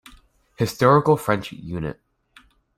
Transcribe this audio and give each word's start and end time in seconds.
Historical 0.57 1.15
French 1.15 1.51
unit. 1.53 2.01